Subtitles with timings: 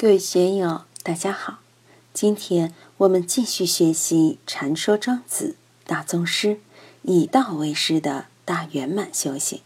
[0.00, 1.58] 各位学友，大家好！
[2.14, 5.56] 今天我们继续学习《禅说庄子》
[5.88, 6.60] 大宗师
[7.02, 9.60] 以道为师的大圆满修行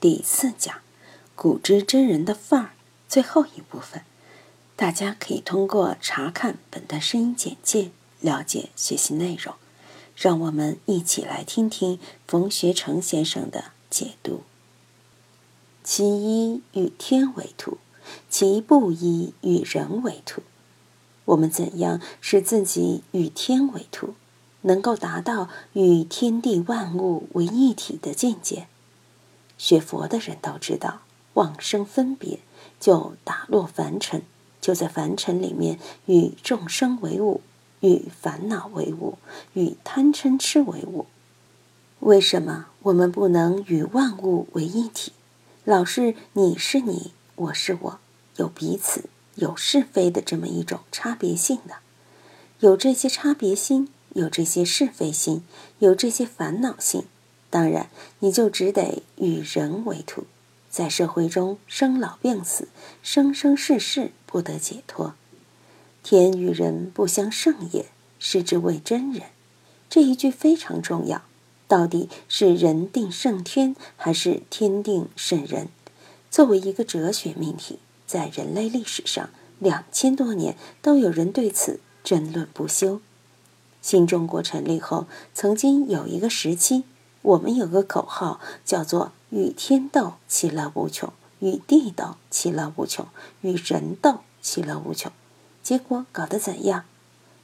[0.00, 0.80] 第四讲
[1.36, 2.70] “古之真人的范儿”
[3.08, 4.02] 最后一部分。
[4.74, 9.54] 大家可以通过查看本段声音简介了解学习内容。
[10.16, 14.42] 让我们一起来听听冯学成先生的解读。
[15.84, 17.78] 其一与天为图，
[18.28, 20.42] 其不以与人为图。
[21.26, 24.14] 我们怎样使自己与天为图，
[24.62, 28.68] 能够达到与天地万物为一体的境界？
[29.58, 31.00] 学佛的人都知道，
[31.34, 32.40] 往生分别
[32.78, 34.22] 就打落凡尘，
[34.60, 37.40] 就在凡尘里面与众生为伍。
[37.80, 39.18] 与烦恼为伍，
[39.52, 41.04] 与贪嗔痴为伍。
[42.00, 45.12] 为什么我们不能与万物为一体？
[45.62, 47.98] 老是你是你，我是我，
[48.36, 51.74] 有彼此、有是非的这么一种差别性的？
[52.60, 55.42] 有这些差别心，有这些是非心，
[55.78, 57.04] 有这些烦恼心，
[57.50, 60.24] 当然你就只得与人为徒，
[60.70, 62.68] 在社会中生老病死，
[63.02, 65.14] 生生世世不得解脱。
[66.02, 67.84] 天与人不相胜也，
[68.18, 69.24] 是之谓真人。
[69.90, 71.20] 这一句非常重要。
[71.68, 75.68] 到底是人定胜天，还是天定胜人？
[76.36, 83.00] 作为一个哲学命题，在人类历史上两千多年都有人对此争论不休。
[83.80, 86.84] 新中国成立后，曾经有一个时期，
[87.22, 93.06] 我们有个口号叫做“与天斗，其乐无穷；与地斗，其乐无穷；
[93.40, 95.10] 与人斗，其乐无穷。”
[95.64, 96.84] 结果搞得怎样？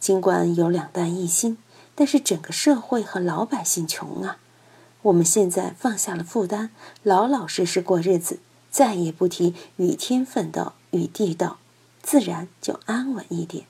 [0.00, 1.58] 尽管有两弹一星，
[1.94, 4.38] 但是整个社会和老百姓穷啊。
[5.02, 6.70] 我们现在放下了负担，
[7.02, 11.56] 老老实实过日子，再也不提与天奋斗、与地斗，
[12.02, 13.64] 自然就安稳一点。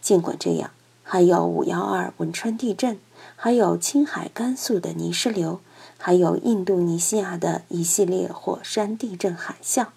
[0.00, 0.70] 尽管这样，
[1.02, 2.98] 还有五幺二汶川地震，
[3.36, 5.60] 还有青海、甘肃的泥石流，
[5.98, 9.88] 还有印度尼西亚的一系列火山地震、海啸，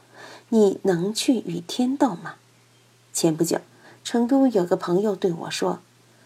[0.49, 2.35] 你能去与天斗吗？
[3.11, 3.59] 前不久。
[4.03, 5.79] 成都有个朋友对我说：“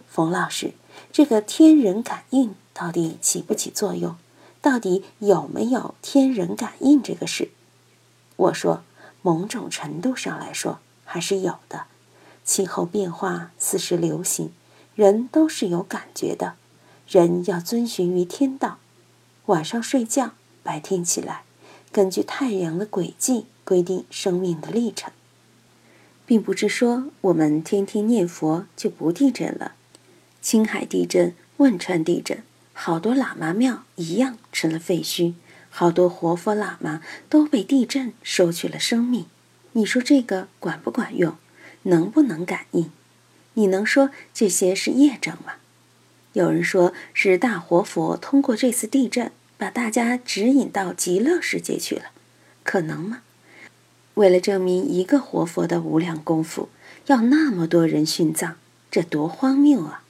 [0.07, 0.75] 冯老师，
[1.11, 4.15] 这个天人感应到底起不起作用？
[4.61, 7.49] 到底有没有天人感应这个事？”
[8.41, 8.83] 我说
[9.21, 11.85] ：“某种程度上来说还是有的。
[12.43, 14.51] 气候变化、四时流行，
[14.95, 16.55] 人都是有感觉的。
[17.07, 18.79] 人要遵循于天道，
[19.45, 20.31] 晚上睡觉，
[20.63, 21.43] 白天起来，
[21.91, 25.11] 根据太阳的轨迹规定生命的历程。”
[26.25, 29.73] 并不是说我们天天念佛就不地震了。
[30.41, 32.41] 青海地震、汶川地震，
[32.73, 35.33] 好多喇嘛庙一样成了废墟，
[35.71, 39.25] 好多活佛喇嘛都被地震收去了生命。
[39.71, 41.35] 你说这个管不管用？
[41.83, 42.91] 能不能感应？
[43.55, 45.53] 你能说这些是业障吗？
[46.33, 52.11] 有人说是大活佛通过这次地震把大家指引到极乐世界去了，
[52.63, 53.23] 可能吗？
[54.13, 56.69] 为了证明一个活佛的无量功夫，
[57.07, 58.55] 要那么多人殉葬，
[58.91, 60.03] 这多荒谬啊！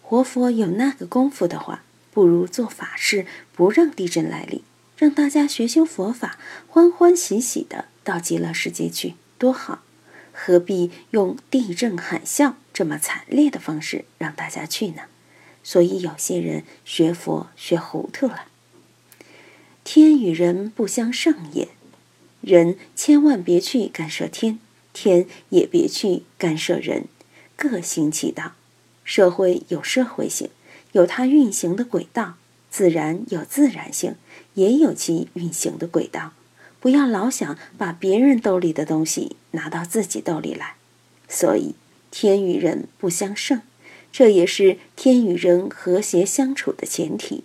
[0.00, 4.62] 活佛有那个功夫的话，不如做法事，不让地震来临，
[5.02, 9.82] 让大家学修佛法，欢欢喜喜的到极乐世界去，多好！
[10.30, 15.02] 何必用地震海啸这么惨烈的方式让大家去呢？
[15.64, 18.44] 所以有些人学佛学糊涂了。
[19.82, 21.66] 天与人不相胜也。
[22.40, 24.60] 人千万别去干涉天，
[24.92, 27.06] 天也别去干涉人，
[27.56, 28.52] 各行其道。
[29.02, 30.50] 社会有社会性，
[30.92, 32.36] 有它运行的轨道；
[32.72, 34.16] 自然有自然性，
[34.54, 36.32] 也有其运行的轨道。
[36.80, 40.76] 不要老想把别人兜里的东西拿到自己兜里来。
[41.28, 41.74] 所以，
[42.10, 43.60] 天与人不相胜，
[44.10, 47.44] 这也是天与人和谐相处的前提。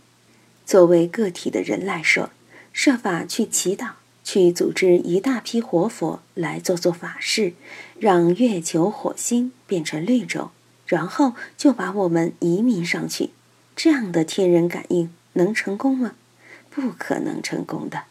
[0.66, 2.32] 作为个体的人来说，
[2.72, 3.92] 设法去祈祷。
[4.24, 7.54] 去组织一大批活佛来做做法事，
[7.98, 10.52] 让月球、火星变成绿洲，
[10.86, 13.30] 然后就把我们移民上去。
[13.74, 16.16] 这样的天人感应能成功吗？
[16.70, 18.04] 不可能成功的。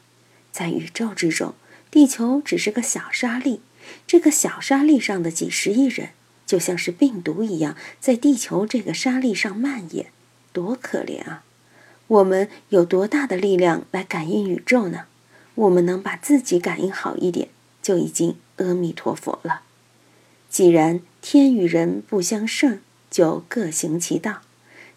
[0.50, 1.54] 在宇宙之中，
[1.90, 3.60] 地球只是个小沙粒，
[4.06, 6.10] 这个小沙粒上的几十亿人，
[6.46, 10.06] 就像是病毒一样，在地球这个沙粒上蔓延，
[10.52, 11.44] 多可怜啊！
[12.08, 15.06] 我们有多大的力量来感应宇宙呢？
[15.56, 17.48] 我们能把自己感应好一点，
[17.82, 19.62] 就已经阿弥陀佛了。
[20.48, 22.80] 既然天与人不相胜，
[23.10, 24.42] 就各行其道。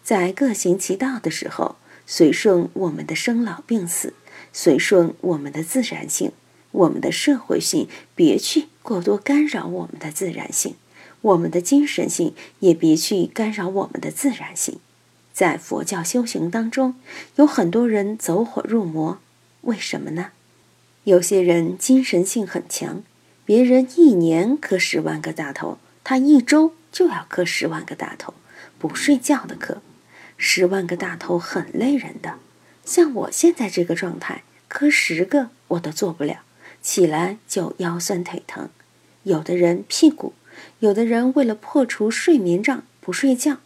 [0.02, 1.76] 在各行其道的时候，
[2.12, 4.14] 随顺我们的生老病死，
[4.52, 6.32] 随顺我们的自然性，
[6.72, 7.86] 我们的社会性
[8.16, 10.74] 别去过多干扰我们的自然性，
[11.20, 14.80] 我们的精神性也别去干扰我们的自然性。
[15.32, 16.96] 在佛教修行当中，
[17.36, 19.20] 有很多人走火入魔，
[19.60, 20.32] 为什么呢？
[21.04, 23.04] 有些人精神性很强，
[23.44, 28.34] 别人一年磕十万个大头，他一周就要磕十万个大头，
[28.80, 29.80] 不睡觉的磕，
[30.42, 32.36] 十万个大头很累人的。
[32.82, 36.40] 像我现在这个状态，磕十个我都做不了，
[36.80, 38.70] 起来就腰酸腿疼。
[39.24, 40.32] 有的人屁股，
[40.78, 43.58] 有的人为了破除睡眠障不睡觉。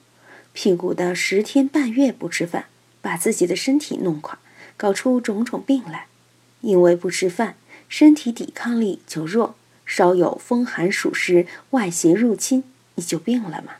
[0.53, 2.67] 屁股的十天半月不吃饭，
[3.01, 4.41] 把自己的身体弄垮，
[4.77, 6.09] 搞出种种病来。
[6.61, 7.55] 因为不吃饭，
[7.89, 9.55] 身体抵抗力就弱，
[9.87, 12.65] 稍有风寒暑湿、外邪入侵，
[12.97, 13.75] 你就病了嘛。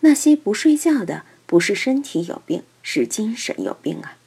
[0.00, 4.18] 那些不睡觉的，不是身体有病，是精神有病啊。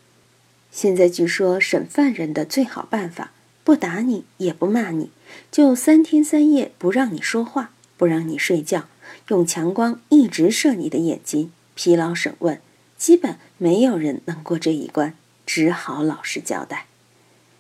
[0.71, 3.31] 现在据说审犯人的最好办法，
[3.63, 5.11] 不打你也不骂你，
[5.51, 8.87] 就三天三夜不让你说话，不让你睡觉，
[9.27, 11.51] 用强光一直射你的眼睛。
[11.75, 12.59] 疲劳审问，
[12.97, 15.13] 基本没有人能过这一关，
[15.45, 16.87] 只好老实交代。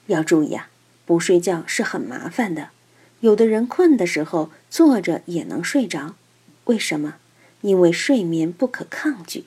[0.07, 0.69] 要注意啊，
[1.05, 2.69] 不睡觉是很麻烦的。
[3.19, 6.15] 有的人困的时候坐着也能睡着，
[6.65, 7.17] 为什么？
[7.61, 9.45] 因为睡眠不可抗拒。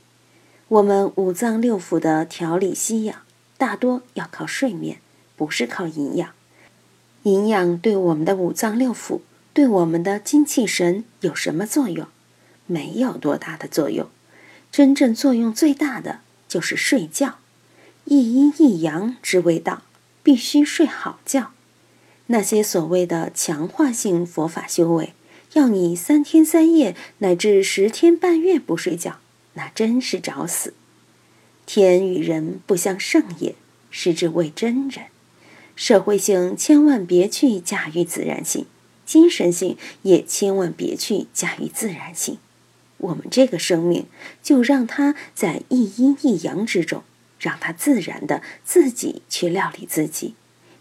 [0.68, 3.18] 我们五脏六腑的调理吸养，
[3.58, 4.98] 大多要靠睡眠，
[5.36, 6.30] 不是靠营养。
[7.24, 9.20] 营养对我们的五脏六腑，
[9.52, 12.06] 对我们的精气神有什么作用？
[12.66, 14.08] 没有多大的作用。
[14.72, 17.38] 真正作用最大的就是睡觉，
[18.06, 19.82] 一阴一阳之谓道，
[20.22, 21.50] 必须睡好觉。
[22.28, 25.12] 那些所谓的强化性佛法修为，
[25.52, 29.18] 要你三天三夜乃至十天半月不睡觉，
[29.54, 30.74] 那真是找死。
[31.66, 33.54] 天与人不相胜也，
[33.90, 35.06] 是之谓真人。
[35.74, 38.66] 社会性千万别去驾驭自然性，
[39.04, 42.38] 精神性也千万别去驾驭自然性。
[42.98, 44.06] 我们这个生命，
[44.42, 47.02] 就让它在一阴一阳之中，
[47.38, 50.34] 让它自然的自己去料理自己，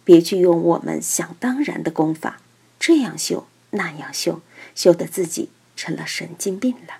[0.03, 2.39] 别去用我们想当然的功法，
[2.79, 4.41] 这样修那样修，
[4.75, 6.99] 修得自己成了神经病了。